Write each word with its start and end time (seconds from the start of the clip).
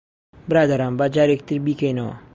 برادەران، 0.49 0.93
با 0.99 1.05
جارێکی 1.15 1.45
تر 1.47 1.57
بیکەینەوە. 1.65 2.13